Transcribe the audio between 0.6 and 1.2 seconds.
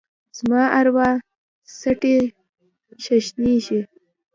اروا